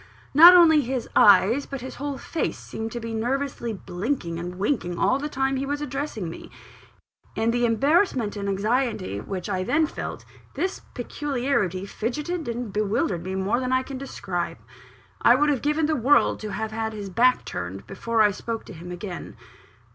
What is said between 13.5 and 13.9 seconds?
than I